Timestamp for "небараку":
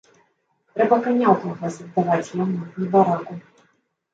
2.81-3.39